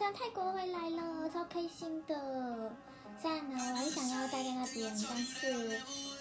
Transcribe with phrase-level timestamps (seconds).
[0.00, 2.72] 从泰国回来了，超开心的。
[3.20, 5.52] 虽然呢，我很想要待在那边，但是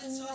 [0.04, 0.30] 因为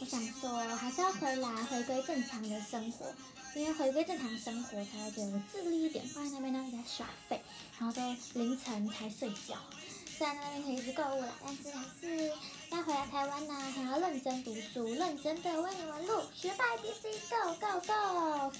[0.00, 3.12] 我想说，还是要回来，回归正常的生活。
[3.54, 6.02] 因为回归正常生活，才会觉得自律一点。
[6.08, 7.42] 不然那边呢在耍废，
[7.78, 8.00] 然后都
[8.40, 9.58] 凌晨才睡觉。
[10.06, 12.32] 虽然那边可以去购物了，但是还是
[12.70, 18.50] 要回来台湾呢，还要认真读书，认真的为你们录学霸 ABC Go Go Go。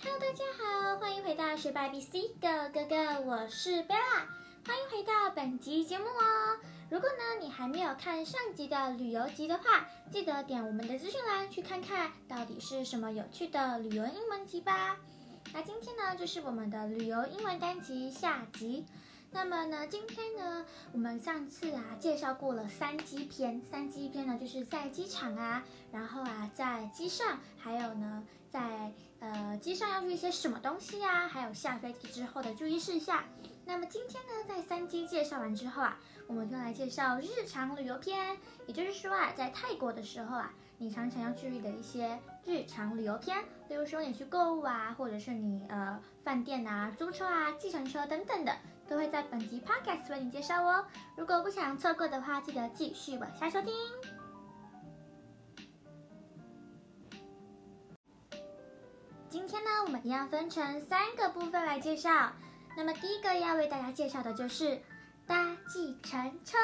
[0.00, 4.28] Hello，大家好，欢迎回到学霸 BC Go Go Go，我是 Bella，
[4.64, 6.56] 欢迎回到本集节目哦。
[6.88, 14.96] 如果呢你还没有看上集的旅游集的话，记得点我们的资讯栏去看看到底是什么有趣的旅游英文集吧。
[15.52, 18.86] 那今天呢就是我们的旅游英文单集下集。
[19.32, 33.24] 那么呢今天呢我们上次啊介绍过了三机篇，三机篇呢就是在机场啊，然后啊在机上，还有呢在呃机上要注意些什么东西啊，还有下飞机之后的注意事项。
[33.64, 35.98] 那么今天呢在三机介绍完之后啊。
[36.26, 48.54] 我们就来介绍日常旅游篇，也就是说啊，在泰国的时候啊，你常常要注意的一些日常旅游篇，例如说你去购物啊，或者是你呃饭店啊、租车啊、计程车等等的，
[48.86, 50.84] 都会在本集 podcast 为你介绍哦。
[51.16, 53.72] 如果不想错过的话，记得继续往下收听。
[59.30, 62.32] 今天呢，我们一样分成三个部分来介绍。
[62.76, 64.80] 那么第一个要为大家介绍的就是。
[65.28, 66.56] 搭计程车，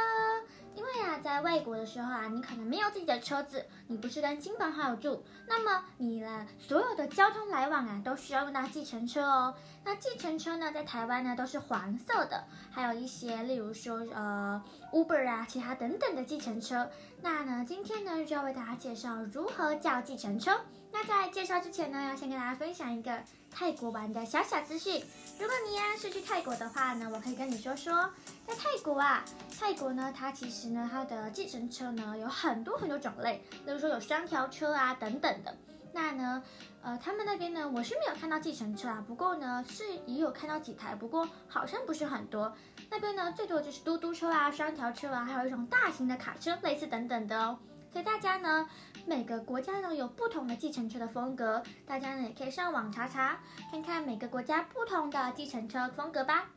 [0.75, 9.55] 因为啊，在外国的时候啊，你可能没有自己的车子，你不是跟亲朋好友住，那么你的所有的交通来往啊，都需要用到计程车哦。
[9.84, 16.91] 那计程车呢，在台湾呢都是黄色的，还有一些例如说呃 Uber 啊，其他等等的计程车。
[17.22, 20.61] 那呢，今天呢就要为大家介绍如何叫计程车。
[20.92, 23.22] 那在介绍之前呢，要先跟大家分享一个
[23.55, 25.00] 泰国玩的小小资讯。
[25.38, 28.10] 如果你呀是去泰国的话呢，我可以跟你说说，
[28.47, 29.25] 在泰国啊，
[29.59, 35.56] 泰国呢，它其实呢，它的计程车呢有很多很多种类，例如说有双条车啊等等的。
[35.92, 36.42] 那呢，
[36.82, 42.53] 呃，他们那边呢，我是没有看到计程车啊，不过呢是也有看到几台，不过好像不是很多。
[42.91, 47.56] 那边呢最多就是嘟嘟车啊、双条车啊，还有一种大型的卡车，类似等等的哦。
[47.92, 48.69] 所以大家呢，
[49.06, 53.38] 每个国家呢有不同的计程车的风格，大家呢也可以上网查查，
[53.70, 56.50] 看看每个国家不同的计程车风格吧。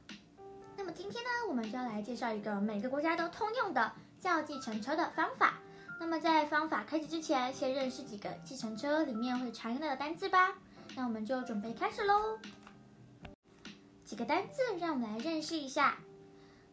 [0.78, 5.56] 那么今天呢，我们就要来介绍一个每个国家都通用的叫计程车的方法。
[6.00, 10.54] 那么在方法开始之前，先认识几个计程车里面会常用的单字吧。
[10.96, 12.38] 那我们就准备开始喽。
[14.06, 15.98] 几个单字，让我们来认识一下。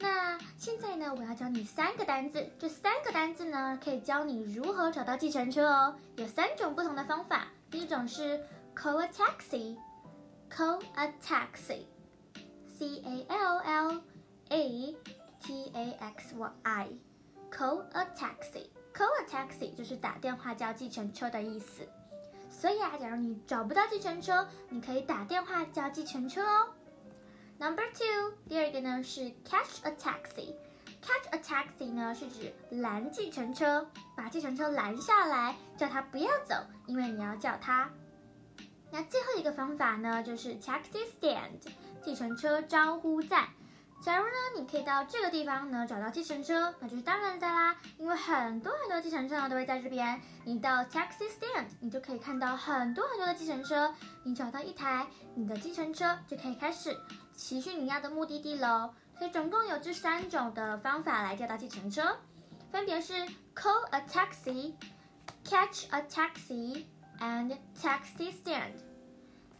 [0.00, 5.94] 那现在呢，我要教你三个单字，这三个单字呢，可以教你如何找到计程车哦。
[6.16, 8.44] 有三种不同的方法，第一种是
[8.74, 14.02] call a taxi，call a taxi，c a l l
[14.48, 14.94] a
[15.40, 21.88] t a x y，call a taxi，call a taxi 就是打电话叫计程车的意思。
[22.50, 26.68] 所以啊，假如你找不到计程车，你可以打电话叫计程车哦。
[27.58, 30.54] Number two，第二个呢是 catch a taxi。
[31.00, 36.54] catch a taxi 呢是指拦计程车，把计程车拦下来，叫他不要走，
[36.86, 37.90] 因为你要叫他。
[38.90, 41.72] 那最后一个方法呢就是 taxi stand，
[42.02, 43.48] 计程车招呼站。
[44.02, 50.20] 假如呢你可以到这个地方呢找到计程车，那就是当然的啦，因为很多很多计程车呢都会在这边。
[50.44, 53.94] 你到 taxi stand，你就可以看到很多很多的计程车。
[54.22, 56.94] 你找到一台你的计程车，就可以开始。
[57.34, 62.16] 骑去你要的目的地喽，所以总共有这三种的方法来叫到计程车，
[62.70, 63.14] 分别是
[63.54, 64.74] call a taxi、
[65.44, 66.84] catch a taxi
[67.18, 68.72] and taxi stand。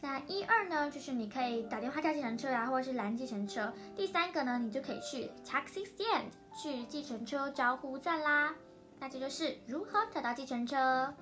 [0.04, 3.72] 那一二呢，就是你可以打电话叫计程车啊，或者是拦计程车。
[3.97, 8.54] 第三个呢，你就可以去 taxi stand，去计程车招呼站啦。
[9.00, 11.14] 那这就是如何找到计程车。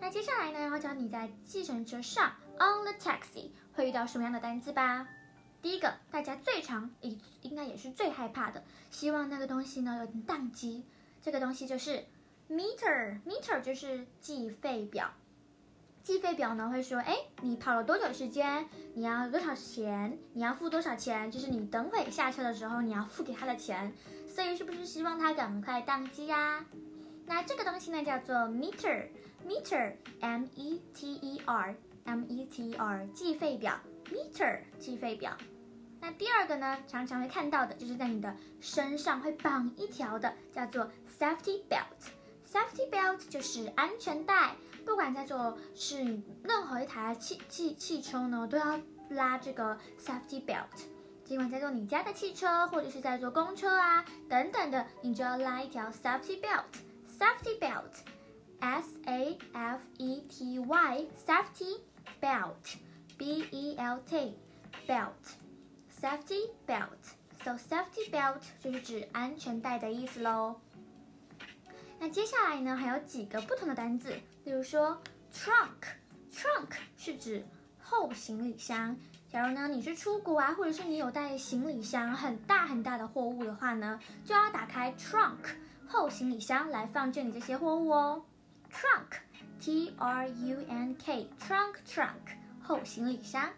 [0.00, 5.06] 那接下来呢，要教你在计程车上 on the taxi 会遇到什么样的单词吧。
[5.60, 10.86] 第一个，大家最常也应该也是最害怕的，希望那个东西呢有点宕机。
[11.20, 12.06] 这个东西就是
[12.48, 15.12] meter，meter 就是计费表。
[16.02, 18.66] 计费表呢会说，哎，你跑了多久时间？
[18.94, 20.18] 你要多少钱？
[20.32, 21.30] 你要付多少钱？
[21.30, 23.92] 就是你等会下车的时候你要付给他的钱。
[24.26, 26.64] 所以是不是希望他赶快宕机呀？
[27.26, 33.78] 那这个东西呢叫做 meter，meter，m e t e r，m e t e r，计费表。
[34.10, 35.36] meter 计费表，
[36.00, 42.10] 那第二个呢，常常会看到的就是在你的身上会绑一条的，叫做 safety belt。
[42.44, 48.78] safety belt 就是安全带，不管在做是任何一台汽汽汽车呢，都要
[49.10, 50.66] 拉这个 safety belt。
[51.24, 56.64] 尽管在坐你家的汽车，或者是在坐公车啊等等的，你就要拉一条 safety belt。
[57.18, 61.80] safety belt，S A F E T Y，safety
[62.20, 67.14] belt，B E L T，belt，safety belt。
[67.44, 70.60] So safety belt 就是指安全带的意思喽。
[72.02, 74.14] 那接下来呢，还有几个不同的单字，
[74.44, 74.98] 例如说
[75.30, 77.44] trunk，trunk 是指
[77.78, 78.96] 后行李箱。
[79.28, 88.24] 假如呢你是出国啊，或者是你有带行李箱很大很大的货物的话呢，就要打开 trunk 后行李箱来放这里这些货物哦。
[88.72, 93.50] trunk，T R U N K，trunk trunk 后行李箱。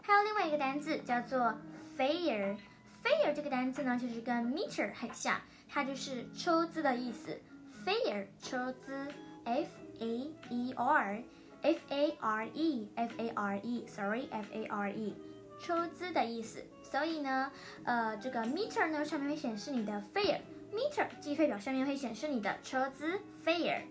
[0.00, 1.54] 还有另外一个单字叫做
[1.98, 2.56] fare。
[3.04, 5.38] fare 这个单词呢，其实跟 meter 很像，
[5.68, 7.38] 它就是车资的意思。
[7.84, 9.06] Fare 车资
[9.44, 9.68] ，f
[10.00, 15.14] a e r，f a r e，f a r e，sorry，f a r e，
[15.60, 16.64] 车资的意思。
[16.82, 17.50] 所以呢，
[17.84, 23.82] 呃，这个 meter 呢上面会显示你的 fare，meter 计费表上面会显示你的车资 fare，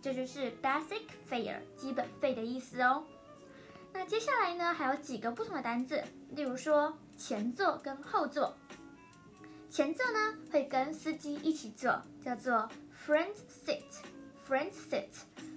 [0.00, 3.04] 这就是 basic fare 基本费的意思哦。
[3.92, 8.54] 那接下来呢，还有几个不同的单字，例如说前座跟后座。
[9.70, 12.68] 前座呢会跟司机一起坐，叫做
[13.06, 15.08] front seat，front seat。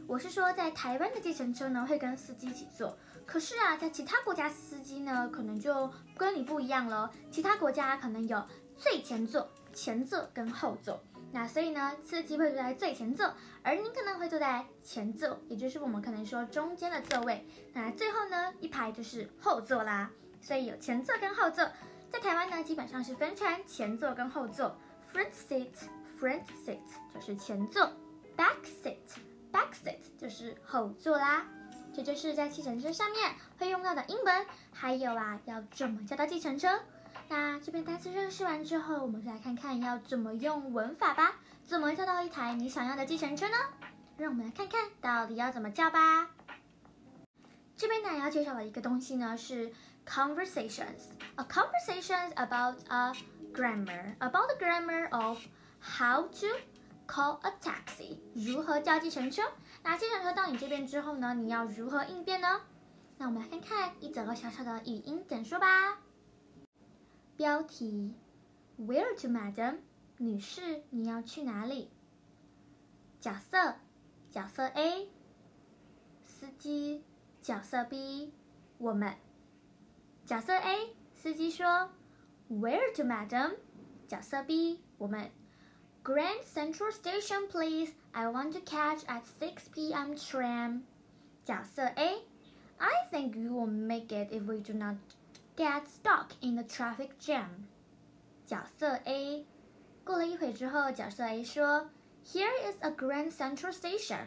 [0.05, 7.09] 我是说在台湾的计程车呢会跟司机一起坐，可是啊，在其他国家司机呢可能就跟你不一样了。
[7.31, 11.01] 其他国家可能有最前座、前座跟后座。
[11.31, 17.47] 那所以呢，司机会坐在最前座，而您可能会坐在前座，也就是我们可能说中间的座位。
[17.71, 20.11] 那最后呢，一排就是后座啦。
[20.41, 21.63] 所以有前座跟后座，
[22.11, 24.75] 在台湾呢，基本上是分成前座跟后座。
[25.13, 26.79] Front seat，front seat
[27.13, 27.91] 就是前座
[28.37, 31.45] ；back seat，back seat 就是后座啦。
[31.93, 36.79] 这就是在计程车上面会用到的英文，还有啊，要怎么叫到计程车。
[37.27, 41.35] 那这边单词认识完之后，我们就来看看要怎么用文法吧。
[41.65, 43.55] 怎么叫到一台你想要的计程车呢？
[44.17, 46.29] 让我们来看看到底要怎么叫吧。
[47.81, 49.73] 这边呢要介绍的一个东西呢是
[50.05, 51.07] conversations。
[51.35, 53.11] A conversations about a
[53.51, 55.39] grammar about the grammar of
[55.81, 56.45] how to
[57.07, 58.19] call a taxi。
[58.35, 59.41] 如何叫计程车？
[59.81, 62.61] 那计程车到你这边之后呢，你要如何应变呢？
[63.17, 65.97] 那我们来看看一整个小小的语音简说吧。
[67.35, 68.13] 标题
[68.77, 69.79] ：Where to, Madam？
[70.19, 71.89] 女士，你要去哪里？
[73.19, 73.73] 角色：
[74.29, 75.09] 角色 A，
[76.23, 77.01] 司机；
[77.42, 78.32] 角色 B，
[78.78, 79.14] 我们。
[80.24, 81.90] 角色 A，司机说：
[82.50, 83.56] Where to, Madam？
[84.08, 85.30] 角色 B，我们。
[86.02, 87.92] Grand Central Station, please.
[88.12, 90.14] I want to catch at 6 p.m.
[90.14, 90.82] tram.
[91.44, 94.96] 角色 A，I think you will make it if we do not
[95.56, 97.48] Get stuck in the traffic jam。
[98.46, 99.46] 角色 A，
[100.04, 101.88] 过了一会之后，角色 A 说：“
[102.26, 104.26] Here is a Grand Central Station。”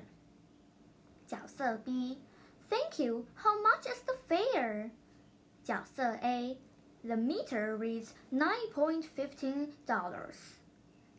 [1.28, 1.78] 角色
[2.70, 3.26] B，Thank you.
[3.36, 4.92] How much is the fare？
[5.64, 10.58] 角色 A，The meter reads nine point fifteen dollars。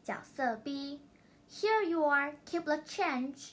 [0.04, 2.34] 角色 B，Here you are.
[2.46, 3.52] Keep the change。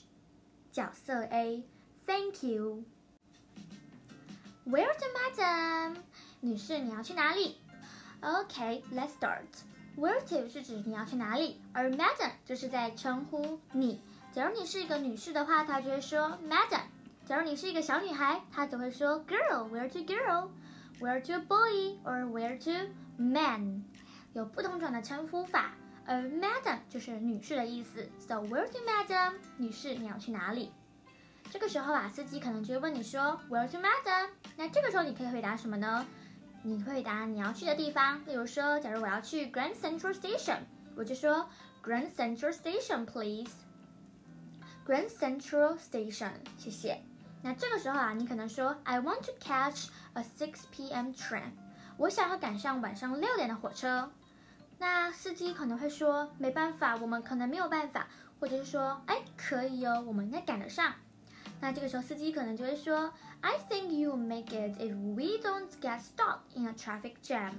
[0.72, 5.96] 角色 A，Thank you。Where to, madam？
[6.40, 7.58] 女士，你要去哪里？
[8.20, 9.46] OK，let's start.
[9.96, 14.00] Where to 是指你要去哪里，而 Madam 就是在称呼你。
[14.32, 16.82] 假如你是一个女士的话，她就会说 Madam；
[17.25, 19.69] 假如你是一个小女孩，她就会说 Girl。
[19.69, 23.83] Where to girl？Where to boy or where to man？
[24.33, 25.73] 有不同种的称呼法，
[26.05, 28.09] 而 Madam 就是女士的意思。
[28.19, 29.35] So where to Madam？
[29.57, 30.71] 女士，你要去哪里？
[31.49, 34.29] 这个时候啊，司机可能就会问你说 Where to Madam？
[34.57, 36.05] 那这个时候你可以回答什么呢？
[36.63, 40.59] 你会答你要去的地方，例如说，假如我要去 Grand Central Station，
[40.95, 41.47] 我就说
[41.83, 43.51] Grand Central Station please。
[44.85, 47.01] Grand Central Station，谢谢。
[47.43, 51.09] 那这个时候啊，你可能说 I want to catch a 6 p.m.
[51.11, 51.51] train，
[51.97, 54.09] 我想要赶上晚上六点的火车。
[54.79, 58.07] 那司机可能会说没办法，我们可能没有办法，
[58.39, 60.93] 或者是说哎可以哦，我们应该赶得上。
[61.59, 67.51] 那这个时候，司机可能就会说：“I think you make it if we don't get stuck in a traffic jam。”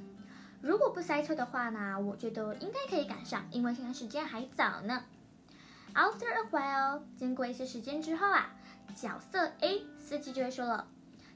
[0.61, 5.05] 如果不塞车的话呢，我觉得应该可以赶上，因为现在时间还早呢。
[5.95, 8.51] After a while，经过一些时间之后啊，
[8.96, 10.88] 角色 A 司机就会说了：“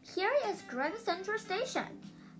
[0.05, 1.85] Here is Grand Central Station。”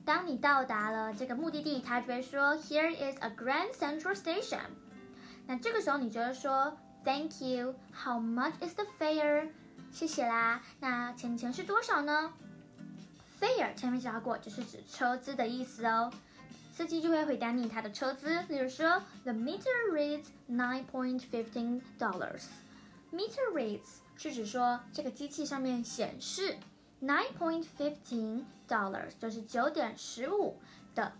[0.05, 4.59] 当你到达了这个目的地，他就会说：“Here is a Grand Central Station。”
[5.47, 7.75] 那这个时候你就会说：“Thank you.
[7.93, 9.49] How much is the fare？”
[9.91, 10.61] 谢谢啦。
[10.79, 12.33] 那钱钱是多少呢
[13.39, 16.11] fare 前面讲过，就是指车资的意思哦。
[16.73, 26.56] 司机就会回答你他的车资，例如说，The meter reads nine point fifteen dollars。Meter reads 是指说这个机器上面显示
[27.00, 30.58] nine point fifteen dollars，就是九点十五
[30.92, 31.12] 的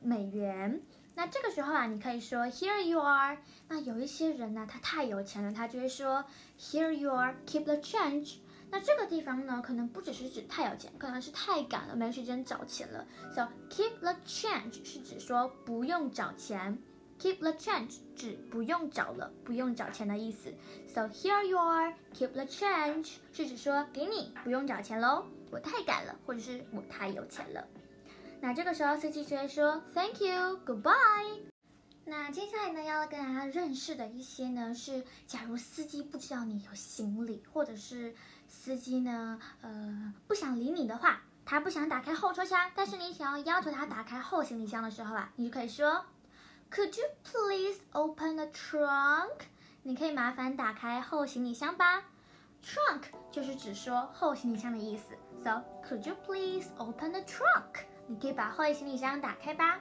[0.00, 0.80] 美元。
[1.16, 3.38] 那这个时候啊，你可以说 Here you are。
[3.68, 6.24] 那有一些人呢，他太有钱了，他就会说
[6.56, 8.36] Here you are, keep the change。
[8.70, 13.04] 那这个地方呢，可能不只是指太有钱，可能是太赶了，没时间找钱了。
[13.34, 16.78] So keep the change 是指说不用找钱
[17.24, 20.52] ，keep the change 指不用找了，不用找钱的意思。
[20.86, 27.66] So here you are, keep the change 是指说给你不用找钱喽，我太赶了，或者是我太有钱了。
[28.42, 31.40] 那这个时候司机就会说 Thank you, goodbye。
[32.04, 38.14] 那接下来呢，要跟大家认识的一些呢是，假如司机不知道你有行李，或者是
[38.46, 46.04] 司机呢，呃，不想理你的话，他不想打开后车厢，但是你想要要求他打开后行李箱的时候啊，你就可以说
[46.73, 49.41] ，Could you please open the trunk？
[49.83, 52.03] 你可以麻烦打开后行李箱吧。
[52.61, 57.85] Trunk 就是指说后行李箱的意思，So could you please open the trunk？
[58.07, 59.79] 你可以把后行李箱打开吧。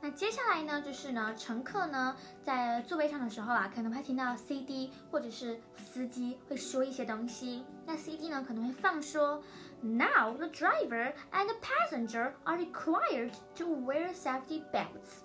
[0.00, 7.64] 那接下来呢，就是呢，乘客呢在座位上的时候啊，可能会听到 CD 或者是司机会说一些东西。
[7.86, 9.42] 那 CD 呢可能会放说，
[9.80, 15.22] Now the driver and the passenger are required to wear safety belts。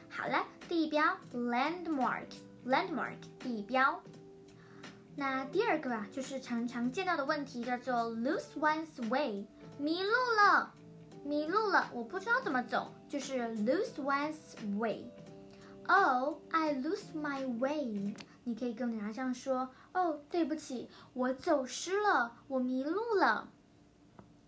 [0.10, 2.28] 好了，地标 landmark。
[2.66, 4.04] Landmark 地标。
[5.16, 10.74] 那第二个啊，就是常常见到的问题，叫做 lose one's way，迷路了，
[11.24, 15.06] 迷路了，我不知道怎么走，就是 lose one's way。
[15.88, 18.14] Oh, I lose my way。
[18.44, 23.48] 你可以跟人家这样说：哦，对不起，我走失了，我迷路了。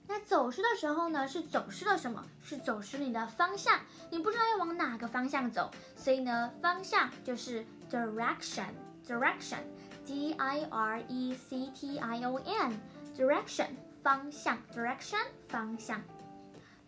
[0.07, 2.25] 那走失的时候呢，是走失了什么？
[2.41, 13.69] 是走失你的方向，你不知道要往哪个方向走，所以呢，方向就是 direction，direction，D I R E C T I O N，direction
[14.03, 16.03] 方向，direction 方向。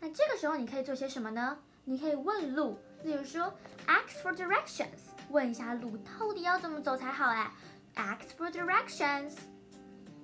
[0.03, 1.57] 那这个时候你可以做些什么呢？
[1.85, 3.53] 你可以问路，例如说
[3.87, 7.49] ask for directions，问一下路到底要怎么走才好哎
[7.95, 9.35] ，ask for directions。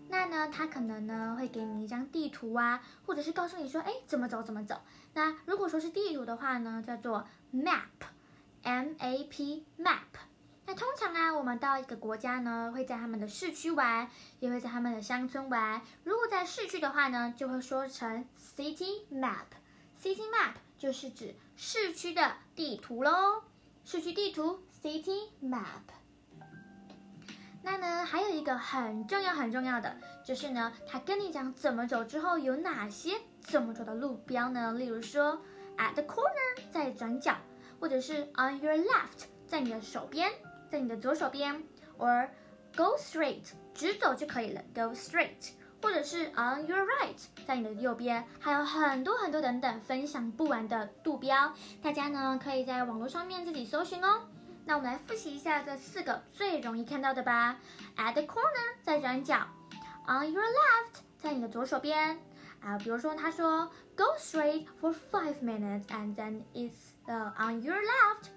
[0.09, 4.81] 那呢，他可能呢会给你一张地图啊，或者是告诉你说，哎，怎么走怎么走。
[5.13, 10.01] 那如果说是地图的话呢，叫做 map，M A P map。
[10.65, 14.09] 那通常啊，我们到一个国家呢，会在他们的市区玩，
[14.41, 15.81] 也会在他们的乡村玩。
[16.03, 19.45] 如果在市区的话呢，就会说成 city map。
[20.01, 23.43] City map 就是指市区的地图喽，
[23.83, 25.63] 市区地图 city map。
[27.61, 34.71] 那呢，还有一个很重要很重要的，就是呢，他跟你讲怎么走之后有哪些怎么走的路标呢？
[34.73, 35.41] 例如说
[35.77, 37.35] ，at the corner 在转角，
[37.77, 40.31] 或者是 on your left 在你的手边，
[40.69, 41.61] 在你的左手边
[41.97, 42.29] ，or
[42.73, 45.51] go straight 直走就可以了，go straight，
[45.81, 47.15] 或者是 on your right
[47.47, 54.21] 在你的右边，还有很多很多等等分享不完的度标，大家呢可以在网络上面自己搜寻哦。
[54.65, 57.57] 那我们来复习一下这四个最容易看到的吧。
[57.97, 59.47] At the corner，在转角
[60.05, 62.19] ；On your left，在你的左手边。
[62.61, 68.27] 啊，比如说他说，Go straight for five minutes and then it's uh on your left。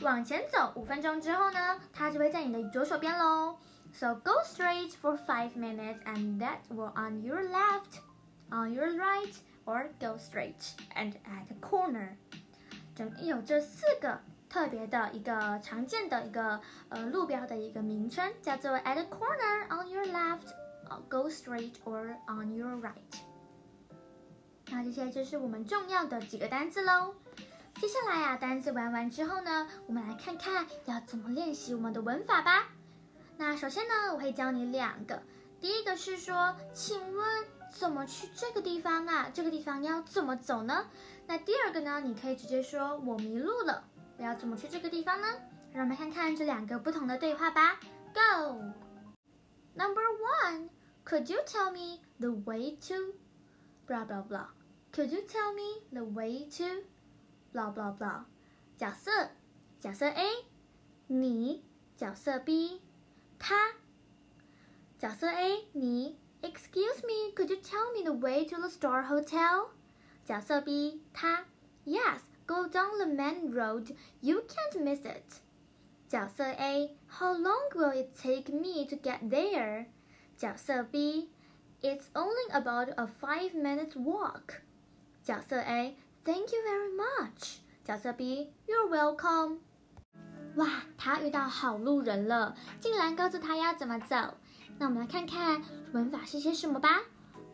[0.00, 3.58] 往前走五分钟之后呢，它就会在你的左手边喽。
[3.92, 8.00] So go straight for five minutes and that will on your left,
[8.50, 9.34] on your right,
[9.66, 12.16] or go straight and at the corner。
[12.94, 20.48] 整有这四个特别的一个常见的一个呃路标的一个名称，叫做 at the corner, on your left,
[21.08, 23.20] go straight, or on your right。
[24.70, 27.14] 那这些就是我们重要的几个单词喽。
[27.74, 32.68] 接下来呀，单词玩完之后呢，我们来看看要怎么练习我们的文法吧。
[33.40, 35.22] 那首先呢，我会教你两个。
[35.62, 39.30] 第一个是说，请问怎么去这个地方啊？
[39.32, 40.90] 这个地方要怎么走呢？
[41.26, 43.82] 那第二个呢，你可以直接说我迷路了，
[44.18, 45.26] 我要怎么去这个地方呢？
[45.72, 47.80] 让我们看看这两个不同的对话吧。
[48.12, 48.60] Go.
[49.72, 50.02] Number
[50.42, 50.68] one,
[51.06, 53.14] could you tell me the way to
[53.88, 54.48] blah blah blah?
[54.92, 56.84] Could you tell me the way to
[57.54, 58.24] blah blah blah？
[58.76, 59.30] 角色，
[59.80, 60.28] 角色 A，
[61.06, 61.64] 你，
[61.96, 62.82] 角色 B，
[63.39, 63.73] 他。
[64.97, 69.69] 角色 A，你，Excuse me, could you tell me the way to the Star Hotel？
[70.25, 71.45] 角色 B，他，
[71.85, 73.95] Yes, go down the main road.
[74.21, 75.41] You can't miss it.
[76.07, 79.87] 角色 A, How long will it take me to get there？
[80.37, 81.29] 角色 B,
[81.81, 84.61] It's only about a five minute walk.
[85.23, 87.57] 角色 A，Thank you very much。
[87.83, 89.57] 角色 B，You're welcome。
[90.56, 94.16] 哇，他遇到好路人了，竟然告诉他要怎么走。
[94.78, 97.00] 那我们来看看文法是些什么吧。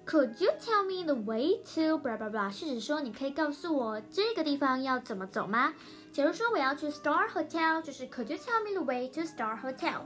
[0.06, 2.50] Could you tell me the way to blah blah blah？
[2.50, 5.74] 是指说你可以告诉我这个地方要怎么走吗？
[6.12, 10.02] 假如说我要去 Star Hotel，就是 Could you tell me the way to Star Hotel？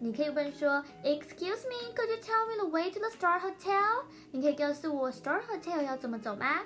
[0.00, 4.04] 你可以问说，Excuse me，Could you tell me the way to the Star Hotel？
[4.32, 6.60] 你可以告诉我 Star Hotel 要怎么走吗？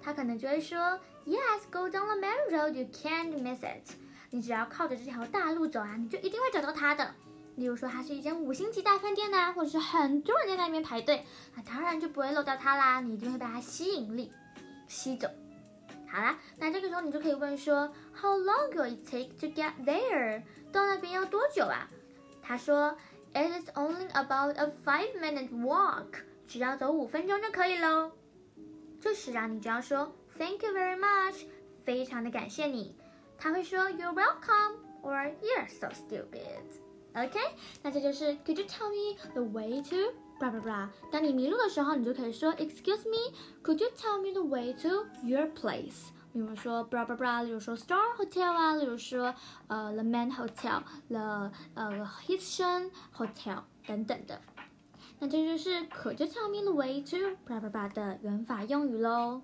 [0.00, 0.78] 他可能就会说
[1.26, 3.96] ，Yes, go down the main road, you can't miss it。
[4.34, 7.14] 你只要靠着这条大路走啊，你就一定会找到它的。
[7.54, 13.00] 例如说，它是一间五星级大饭店呐，或者是很多人在那边排队，那当然就不会漏掉它啦。
[13.00, 14.32] 你一定会被它吸引力
[14.88, 15.28] 吸走。
[16.08, 20.42] 好啦，那这个时候你就可以问说，How long will it take to get there？
[20.72, 21.88] 到那边要多久啊？
[22.42, 22.98] 他说
[23.34, 26.24] ，It is only about a five-minute walk。
[26.48, 28.10] 只要走五分钟就可以喽。
[29.00, 31.44] 这时啊，你只要说 Thank you very much，
[31.84, 32.96] 非常的感谢你。
[33.43, 37.39] 他会说 You're welcome or You're so stupid。OK，
[37.81, 40.89] 那这就是 Could you tell me the way to blah blah blah？
[41.11, 46.09] 当你迷路的时候，你就可以说 Excuse me，Could you tell me the way to your place？
[46.31, 49.33] 比如说 blah blah blah，例如说 Star Hotel 啊，例如说
[49.67, 54.39] 呃 The Man Hotel，The 呃 Hilton Hotel 等等的。
[55.17, 59.41] 那这就是可就 tell me the way to blah blah blah 的原法用语喽。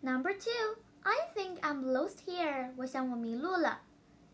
[0.00, 2.72] Number two, I think I'm lost here.
[2.76, 3.80] 我想我迷路了。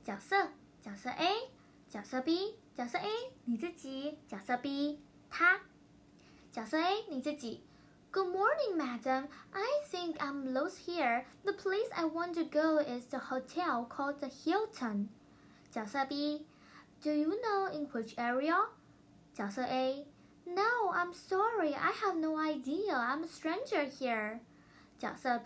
[0.05, 0.37] 角色，
[0.81, 1.51] 角色 A，
[1.89, 3.09] 角色 B，角色 A
[3.45, 5.61] 你自己，角色 B 他。
[6.53, 7.63] 角色 A 你自己。
[8.13, 9.29] Good morning, madam.
[9.53, 11.25] I think I'm lost here.
[11.45, 15.09] The place I want to go is the hotel called the Hilton.
[15.71, 16.47] 角色 B,
[17.03, 18.69] Do you know in which area?
[19.35, 22.95] 角色 A，No, I'm sorry, I have no idea.
[22.95, 24.41] I'm a stranger here.
[24.99, 25.39] 角色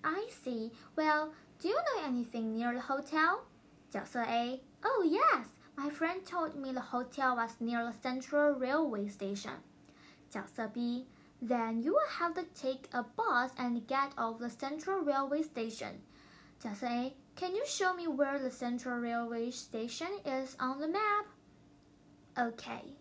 [0.00, 0.72] B，I see.
[0.96, 3.46] Well, do you know anything near the hotel?
[3.90, 9.62] 角色 A，Oh yes, my friend told me the hotel was near the Central Railway Station.
[10.30, 15.42] 角色 B，Then you will have to take a bus and get off the Central Railway
[15.42, 16.00] Station.
[16.58, 21.26] 角色 A，Can you show me where the Central Railway Station is on the map?
[22.38, 22.96] Okay.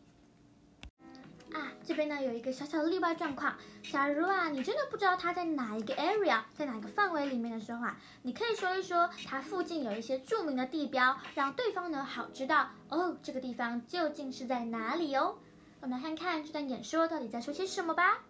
[1.53, 3.57] 啊，这边呢有一个小小的例外状况。
[3.83, 15.39] 假如啊，你真的不知道它在哪一个 area，在哪个范围里面的时候啊，你可以说一说它附近有一些著名的地标，让对方呢好知道哦，这个地方究竟是在哪里哦。
[15.81, 18.21] 我们来看看这段演说到底在说些什么吧。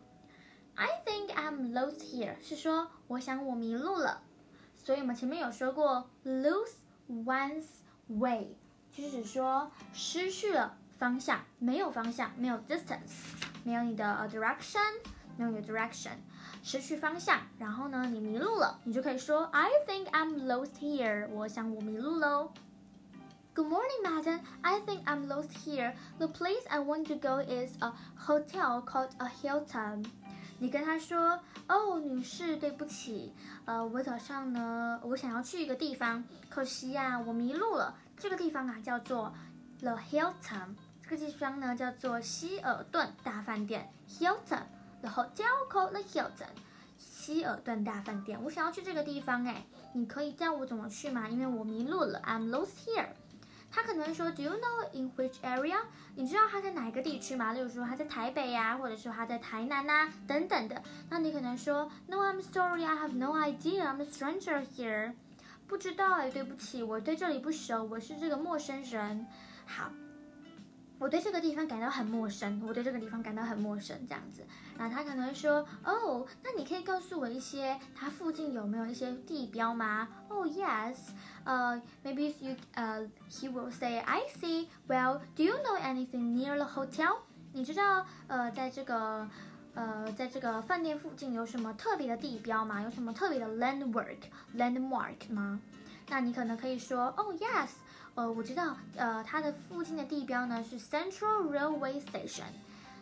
[0.76, 4.22] I think I'm lost here，是说我想我迷路了。
[4.76, 6.72] 所以我们前面有说过，lose
[7.08, 7.66] one's
[8.06, 8.56] way，
[8.90, 10.78] 就是指说失去了。
[10.99, 14.79] 方向没有方向，没有 distance，没有你的 direction，
[15.37, 16.15] 没有你的 direction，
[16.63, 22.51] 失去方向，然后呢，你迷路了，你就可以说 I think I'm lost here，我想我迷路喽。
[23.53, 24.39] Good morning, madam.
[24.61, 25.93] I think I'm lost here.
[26.17, 30.05] The place I want to go is a hotel called a Hilton.
[30.59, 37.95] 你跟他说：“哦，女士，对不起，呃，我早上呢，我想要去一个地方，可惜呀，我迷路了。
[38.17, 39.33] 这个地方啊，叫做
[39.79, 40.75] The Hilton。
[41.10, 46.50] 这个地方呢，叫做希尔顿大饭店 Hilton，The Hotel called The Hilton。
[46.96, 48.40] 希尔顿大饭店。
[48.40, 51.28] 我想要去这个地方，哎，你可以教我怎么去吗？
[51.28, 53.08] 因为我迷路了，I'm lost here。”
[53.72, 55.80] 他可能会说，Do you know in which area？
[56.14, 57.52] 你知道他在哪一个地区吗？
[57.52, 60.80] 例如说他在台北呀，或者说他在台南呐，等等的。
[61.08, 65.14] 那你可能说，No，I'm sorry，I have no idea，I'm a stranger here。
[65.66, 69.26] 不知道哎，对不起，我对这里不熟，我是这个陌生人。
[69.66, 69.90] 好。
[71.00, 74.46] 我对这个地方感到很陌生，我对这个地方感到很陌生，这样子，
[74.78, 80.96] 然后他可能说，哦，那你可以告诉我一些它附近有没有一些地标吗？Oh yes，
[81.44, 87.16] 呃，maybe you，呃，he will say，I see，well，do you know anything near the hotel？
[87.54, 89.26] 你知道，呃，在这个，
[89.72, 92.82] 呃，在这个饭店附近有什么特别的地标吗？
[92.82, 95.60] 有什么特别的 landmark，landmark 吗？
[96.09, 97.69] 那你可能可以说，Oh yes。
[98.15, 102.45] 呃，我知道，呃，它的附近的地标呢是 Central Railway Station，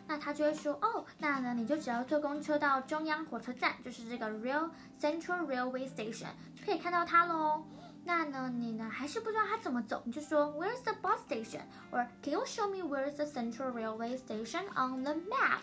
[0.08, 7.64] 那他就会说，哦，那呢你就只要坐公车到中央火车站，就是这个 Rail Central Railway Station，就可以看到它喽。
[8.04, 15.14] 那呢你呢还是不知道它怎么走，你就说 Where's the bus station？or Can you show me where's the Central Railway Station on the
[15.14, 15.60] map？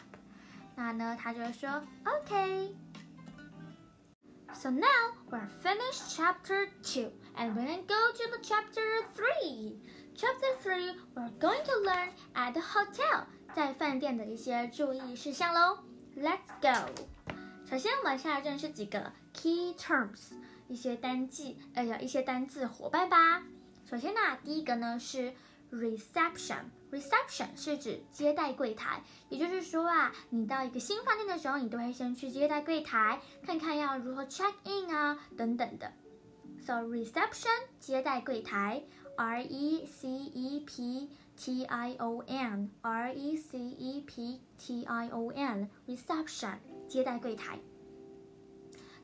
[0.78, 4.86] 那呢他就会说 OK。So now
[5.30, 8.83] we're finished chapter 2 And we're going to go to the chapter
[9.15, 9.77] three.
[10.15, 15.79] Chapter three, we're going to learn at the hotel 在饭店的一些注意事项喽。
[16.17, 16.91] Let's go.
[17.69, 20.33] 首先我们现在认识几个 key terms
[20.69, 23.43] 一些单记呃一些单字伙伴吧。
[23.89, 25.33] 首先呢，第一个呢是
[25.71, 26.65] reception。
[26.91, 35.93] Reception 是指接待柜台，也就是说啊，你到一个新饭店的时候，你都会先去接待柜台，看看要如何 check in 啊，等等的。
[36.67, 38.83] So reception 接待柜台
[39.17, 45.31] ，R E C E P T I O N，R E C E P T I O
[45.31, 46.57] N，reception
[46.89, 47.61] 接待柜台。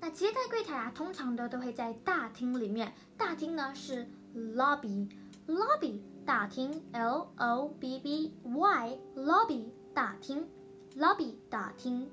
[0.01, 6.01] 那接待柜台啊，通常的都会在大厅里面，大厅呢是 lobby，lobby。
[6.25, 10.48] 大厅，L O B B Y，lobby 大厅
[10.96, 12.11] ，lobby 大厅。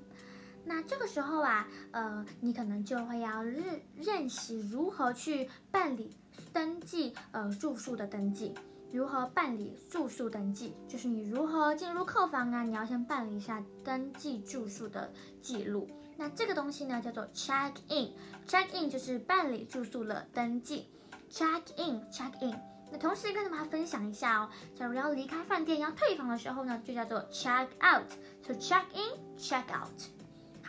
[0.72, 6.16] 那这个时候啊，呃，你可能就会要认认识如何去办理
[6.52, 8.54] 登记，呃，住宿的登记。
[8.92, 10.72] 如何办理住宿登记？
[10.86, 15.90] 就是你如何进入客房啊，你要先办理一下登记住宿的记录。
[16.16, 20.86] 那这个东西呢，叫做 check in，check in 就是办理住宿的登记。
[21.32, 22.56] check in，check in。
[22.92, 28.08] 那同时跟大家分享一下哦，假如要离开饭店要退房的时候呢，就叫做 check out。
[28.46, 30.00] So check in, check out。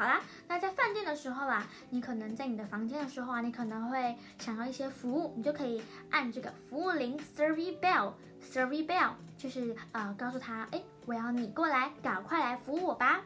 [0.02, 8.14] 好啦，那在饭店的时候啊，你可能在你的房间的时候啊，你可能会想要一些服务，你就可以按这个服务铃 service bell。
[8.52, 13.22] service bell 就是呃告诉他，哎，我要你过来，赶快来服务我吧。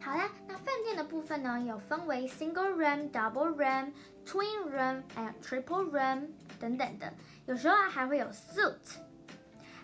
[0.00, 3.92] 好啦，那饭店的部分呢，有分为 single room、double room、
[4.24, 7.12] twin room，还有 triple room 等等的。
[7.44, 9.04] 有时候啊还会有 suite。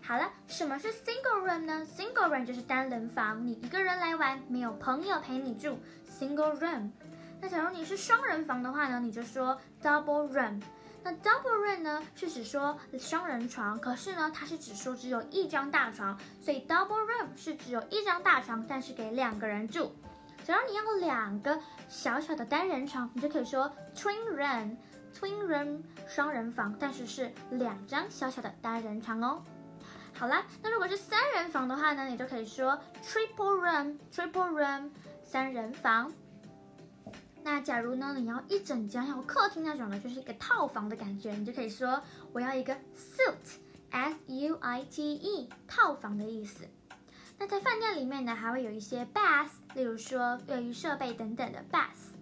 [0.05, 5.79] 好了，什么是 single room 呢？single room 就是单人房，你一个人来玩，没有朋友陪你住
[6.11, 6.91] ，single room。
[7.41, 10.61] 那假如你是双人房的话呢，你就说 double room。
[11.05, 19.95] 那 double room 呢是指说双人床，可是呢它是指说只有一张大床，所以 double room 是只有一张大床，但是给两个人住。
[20.45, 24.77] 假如你要两个小小的单人床，你就可以说 twin room。
[25.15, 29.45] Twin room 双人房，但是是两张小小的单人床哦。
[30.23, 34.89] 好啦，那如果是三人房的话呢，你就可以说 triple room，triple room
[35.25, 36.13] 三人房。
[37.43, 42.01] 那假如呢，你要一整间要客厅那种的，就是一个套房的感觉，你就可以说
[42.33, 46.69] 我要一个 suite，S U I T E 套房的意思。
[47.37, 52.13] 那在饭店里面呢，还会有一些 bath，例如说浴浴设备等等的 bath。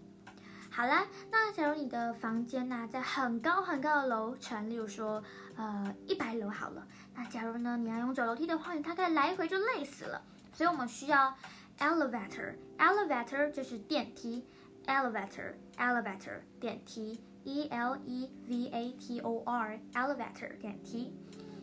[0.71, 5.23] 好啦，那假如你的房间呢在很高很高的楼层，例如说，
[5.57, 6.87] 呃，一百楼好了。
[7.15, 10.23] 那假如呢你要用走楼梯的话，你大概来回就累死了。
[10.53, 11.35] 所以我们需要
[11.79, 14.45] elevator，elevator 就是电梯
[14.87, 21.15] ，elevator，elevator 电梯，E L E V A T O R，elevator 电梯。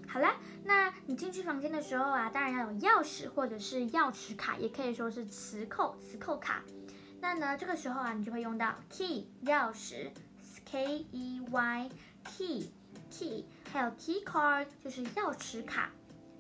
[0.08, 6.64] 好啦，那你进去房间的时候啊，当然要有钥匙或者是钥匙卡，也可以说是磁扣，磁扣卡。
[7.20, 10.12] 那呢，这个时候啊，你就会用到 key 钥匙
[10.66, 11.90] ，K E Y
[12.24, 12.72] key
[13.10, 15.90] key，还有 key card 就是钥匙卡，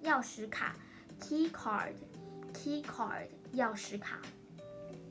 [0.03, 0.75] 钥匙卡
[1.19, 1.93] ，key card
[2.53, 4.19] key card 钥匙卡。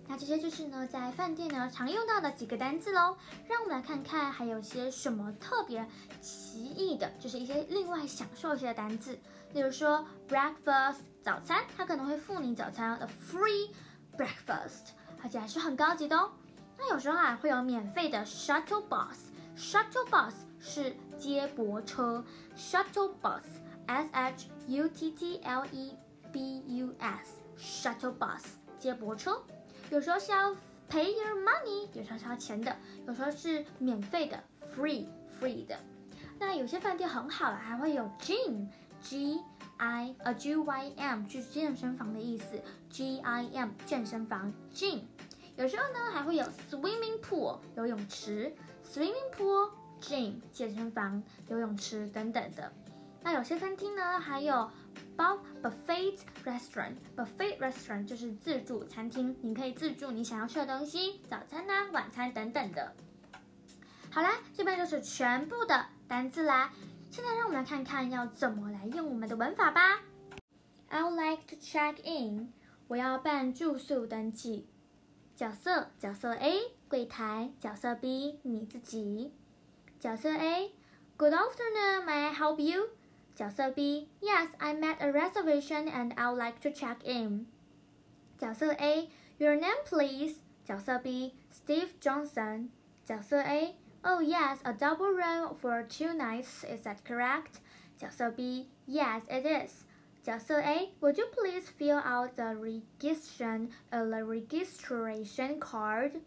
[0.08, 3.16] 那这些就是呢，在饭店呢常用到的几个单字喽。
[3.48, 5.84] 让我们来看看还有些什么特别
[6.20, 9.18] 奇异的，就是一些另外享受一些的单字。
[9.52, 13.70] 例如说，breakfast 早餐，它可能会付你早餐的 free
[14.16, 14.90] breakfast，
[15.24, 16.30] 而且还是很高级的哦。
[16.78, 22.24] 那有时候啊会有免费的 shuttle bus，shuttle bus 是接驳车
[22.56, 25.96] ，shuttle bus，s h u t t l e
[26.32, 28.42] b u s，shuttle bus
[28.78, 29.42] 接驳车。
[29.90, 30.52] 有时候是要
[30.90, 34.42] pay your money，有时候是要钱的，有时候是免费的
[34.74, 35.06] free
[35.40, 35.78] free 的。
[36.38, 39.40] 那有些饭店很好了，还会有 gym，g
[39.78, 45.02] i 呃 g y m 就是健身房的意思，g i m 健身房 gym。
[45.56, 52.72] 有时候呢还会有 swimming pool 游泳池，swimming pool gym 健身房游泳池等等的。
[53.22, 54.70] 那有些餐厅呢还有。
[55.14, 62.94] 包 buffet restaurant，buffet restaurant 就是自助餐厅，你可以自助你想要吃的东西，早餐呐、晚餐等等的。
[64.10, 66.70] 好啦，这边就是全部的单字啦。
[67.10, 70.02] 现在让我们来看看要怎么来用我们的文法吧。
[70.88, 72.52] I would like to check in，
[72.88, 74.66] 我要办住宿登记。
[75.34, 79.32] 角色角色 A 柜台，角色 B 你自己。
[79.99, 82.89] 角色 A，Good afternoon，May I help you？
[83.35, 87.45] 角色 B，Yes, I made a reservation and I would like to check in.
[88.37, 90.35] 角色 A，Your name, please.
[90.65, 92.69] 角色 B，Steve Johnson.
[93.05, 96.63] 角色 A，Oh yes, a double room for two nights.
[96.63, 97.59] Is that correct?
[97.97, 99.85] 角色 B，Yes, it is.
[100.23, 106.21] 角色 A，Would you please fill out the registration, uh, the registration card?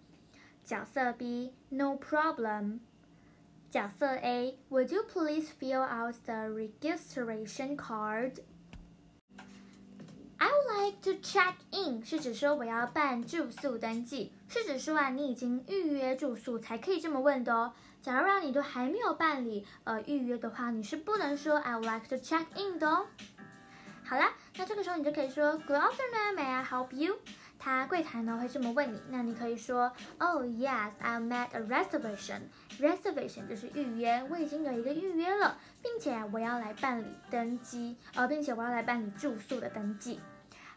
[0.65, 2.81] 角色 B，No problem.
[3.70, 8.40] 角色 A，Would you please fill out the registration card?
[10.38, 17.74] I would like to check in 是指说我要办住宿登记，是指说啊你已经预约住宿才可以这么问的哦。
[18.02, 23.06] 假如让你都还没有办理呃预约的话，你是不能说 I would like to check in 的哦。
[24.04, 27.20] 好啦，那这个时候你就可以说 Good afternoon, may I help you?
[27.62, 32.44] 他柜台呢会这么问你，那你可以说，Oh yes, I made a reservation.
[32.80, 40.22] Reservation 就是预约，我已经有一个预约了，并且我要来办理登机，呃，并且我要来办理住宿的登记。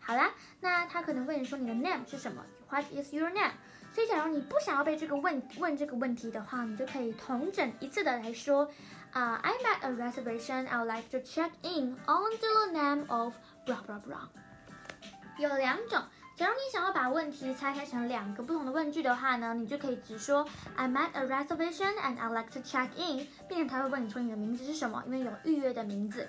[0.00, 3.52] 好啦，那他可能问你说你的 name 是什么？What is your name？
[3.94, 8.68] 所以假如你不想要被这个问问这个问题的话，你就可以同整一次的来说，
[9.12, 10.66] 啊，I made a reservation.
[10.66, 14.26] I would like to check in under the name of blah blah blah。
[15.38, 16.02] 有两种。
[16.34, 26.26] 假如你想要把问题拆开成两个不同的问句的话呢，你就可以只说 I made a reservation and I'd like to check in，并且他会问你说你的名字是什么，因为有预约的名字。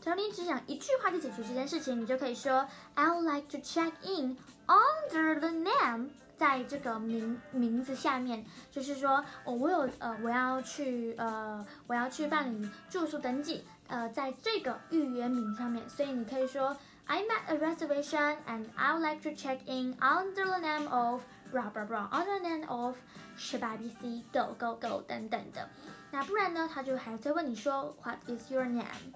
[0.00, 16.76] 假如你只想一句话就解决这件事情，你就可以说 I would like to check in under the name，在这个名名字下面，就是说哦，我有呃，我要去呃，我要去办理住宿登记，呃，在这个预约名上面，所以你可以说。
[17.07, 21.69] I made a reservation and I would like to check in under the name of blah
[21.69, 22.95] blah blah under the name of
[23.35, 25.67] 十八 B C go go go 等等的。
[26.11, 29.13] 那不然呢，他就还在问你说 What is your name？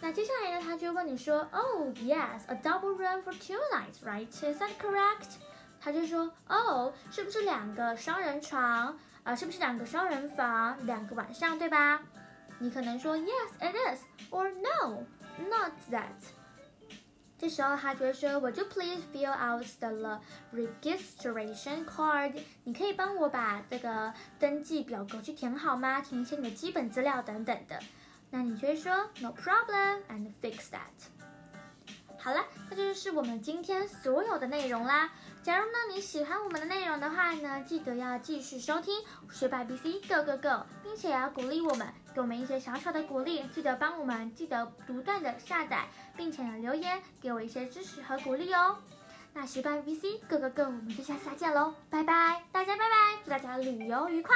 [0.00, 4.28] 那接下来呢，他就问你说 Oh yes, a double room for two nights, right?
[4.28, 5.36] Is that correct？
[5.80, 8.96] 他就说哦，是不是两个双人床？
[9.24, 12.00] 啊，是不是两个双人房，两个晚上，对吧？
[12.58, 15.04] 你可能说 Yes, it is, or No,
[15.48, 16.35] not that。
[17.39, 20.19] 这时候他就会说：“Would you please fill out the
[20.53, 22.41] registration card？
[22.63, 26.01] 你可以帮我把这个登记表格去填好吗？
[26.01, 27.79] 填一些你的基本资料等等的。”
[28.31, 30.79] 那你就会说：“No problem, and fix that。”
[32.19, 35.11] 好了，那就是我们今天所有的内容啦。
[35.43, 38.93] 假如呢你喜欢我们的内容的话呢，记得要继续收听
[39.31, 43.43] 学霸 B C Go Go Go，并且要鼓励我们，给我们一些小小的鼓励。
[43.53, 48.75] 记得帮我们，记得不断的下载，并且留言给我一些支持和鼓励哦。
[49.33, 54.33] 那学霸 VC Go Go Go，我们就下次再见喽，拜拜，大家拜拜，祝大家旅游愉快。